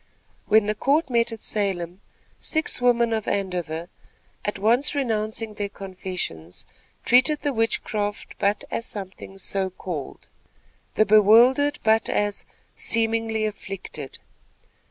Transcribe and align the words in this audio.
When 0.47 0.65
the 0.65 0.73
court 0.73 1.11
met 1.11 1.31
at 1.31 1.39
Salem, 1.41 2.01
six 2.39 2.81
women 2.81 3.13
of 3.13 3.27
Andover, 3.27 3.87
at 4.43 4.57
once 4.57 4.95
renouncing 4.95 5.53
their 5.53 5.69
confessions, 5.69 6.65
treated 7.05 7.41
the 7.41 7.53
witchcraft 7.53 8.33
but 8.39 8.63
as 8.71 8.87
something 8.87 9.37
"so 9.37 9.69
called," 9.69 10.27
the 10.95 11.05
bewildered 11.05 11.77
but 11.83 12.09
as 12.09 12.45
"seemingly 12.75 13.45
afflicted." 13.45 14.17